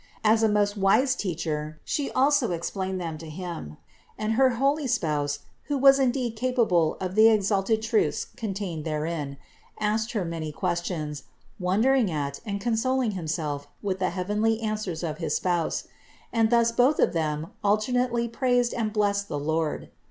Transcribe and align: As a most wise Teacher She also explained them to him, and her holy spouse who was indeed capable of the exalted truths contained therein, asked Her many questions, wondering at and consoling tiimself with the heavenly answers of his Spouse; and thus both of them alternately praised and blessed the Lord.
As 0.23 0.41
a 0.41 0.49
most 0.49 0.75
wise 0.75 1.13
Teacher 1.15 1.79
She 1.85 2.09
also 2.09 2.49
explained 2.53 2.99
them 2.99 3.19
to 3.19 3.29
him, 3.29 3.77
and 4.17 4.33
her 4.33 4.55
holy 4.57 4.87
spouse 4.87 5.41
who 5.65 5.77
was 5.77 5.99
indeed 5.99 6.31
capable 6.31 6.97
of 6.99 7.13
the 7.13 7.29
exalted 7.29 7.83
truths 7.83 8.25
contained 8.35 8.83
therein, 8.83 9.37
asked 9.79 10.13
Her 10.13 10.25
many 10.25 10.51
questions, 10.51 11.25
wondering 11.59 12.09
at 12.09 12.39
and 12.47 12.59
consoling 12.59 13.11
tiimself 13.11 13.67
with 13.83 13.99
the 13.99 14.09
heavenly 14.09 14.59
answers 14.61 15.03
of 15.03 15.19
his 15.19 15.35
Spouse; 15.35 15.83
and 16.33 16.49
thus 16.49 16.71
both 16.71 16.97
of 16.97 17.13
them 17.13 17.51
alternately 17.63 18.27
praised 18.27 18.73
and 18.73 18.91
blessed 18.91 19.27
the 19.27 19.37
Lord. 19.37 19.91